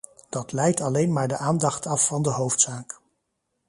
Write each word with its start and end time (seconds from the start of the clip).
Dat 0.29 0.51
leidt 0.51 0.81
alleen 0.81 1.13
maar 1.13 1.27
de 1.27 1.37
aandacht 1.37 1.85
af 1.85 2.05
van 2.07 2.21
de 2.21 2.29
hoofdzaak. 2.29 2.99